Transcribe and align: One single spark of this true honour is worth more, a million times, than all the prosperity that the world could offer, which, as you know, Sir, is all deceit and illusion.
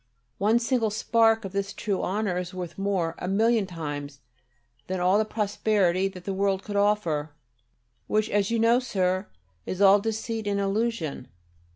One 0.39 0.57
single 0.57 0.89
spark 0.89 1.45
of 1.45 1.51
this 1.51 1.73
true 1.73 2.01
honour 2.01 2.39
is 2.39 2.55
worth 2.55 2.75
more, 2.75 3.13
a 3.19 3.27
million 3.27 3.67
times, 3.67 4.19
than 4.87 4.99
all 4.99 5.19
the 5.19 5.25
prosperity 5.25 6.07
that 6.07 6.23
the 6.23 6.33
world 6.33 6.63
could 6.63 6.75
offer, 6.75 7.35
which, 8.07 8.27
as 8.27 8.49
you 8.49 8.57
know, 8.57 8.79
Sir, 8.79 9.27
is 9.67 9.79
all 9.79 9.99
deceit 9.99 10.47
and 10.47 10.59
illusion. 10.59 11.27